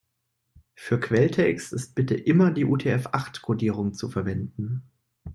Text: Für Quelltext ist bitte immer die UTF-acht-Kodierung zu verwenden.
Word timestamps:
Für 0.73 0.99
Quelltext 0.99 1.73
ist 1.73 1.93
bitte 1.93 2.15
immer 2.15 2.49
die 2.49 2.65
UTF-acht-Kodierung 2.65 3.93
zu 3.93 4.09
verwenden. 4.09 4.81